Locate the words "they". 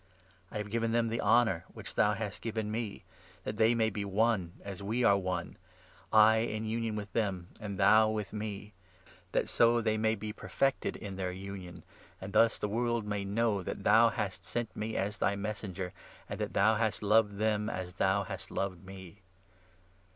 3.57-3.75, 9.79-9.99